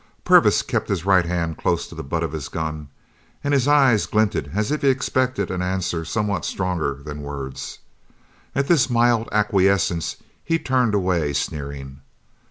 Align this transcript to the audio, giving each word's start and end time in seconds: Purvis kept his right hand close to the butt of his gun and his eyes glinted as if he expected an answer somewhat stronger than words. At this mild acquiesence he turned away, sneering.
Purvis 0.25 0.63
kept 0.63 0.89
his 0.89 1.05
right 1.05 1.25
hand 1.27 1.59
close 1.59 1.85
to 1.87 1.93
the 1.93 2.01
butt 2.01 2.23
of 2.23 2.31
his 2.31 2.49
gun 2.49 2.87
and 3.43 3.53
his 3.53 3.67
eyes 3.67 4.07
glinted 4.07 4.49
as 4.55 4.71
if 4.71 4.81
he 4.81 4.87
expected 4.87 5.51
an 5.51 5.61
answer 5.61 6.03
somewhat 6.03 6.43
stronger 6.43 6.95
than 7.03 7.21
words. 7.21 7.77
At 8.55 8.67
this 8.67 8.89
mild 8.89 9.29
acquiesence 9.31 10.15
he 10.43 10.57
turned 10.57 10.95
away, 10.95 11.33
sneering. 11.33 12.01